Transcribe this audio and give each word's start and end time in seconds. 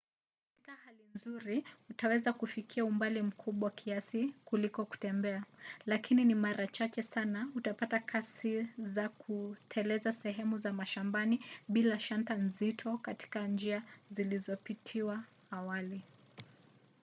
katika 0.47 0.75
hali 0.85 1.03
nzuri 1.15 1.63
utaweza 1.89 2.33
kufikia 2.33 2.85
umbali 2.85 3.21
mkubwa 3.21 3.71
kiasi 3.71 4.33
kuliko 4.45 4.85
kutembea– 4.85 5.43
lakini 5.91 6.25
ni 6.25 6.35
mara 6.35 6.67
chache 6.67 7.03
sana 7.03 7.47
utapata 7.55 7.99
kasi 7.99 8.67
za 8.77 9.09
kuteleza 9.09 10.13
sehemu 10.13 10.57
za 10.57 10.73
mashambani 10.73 11.39
bila 11.67 11.99
shanta 11.99 12.35
nzito 12.35 12.97
katika 12.97 13.47
njia 13.47 13.83
zilizopitiwa 14.11 15.23
awali 15.51 16.03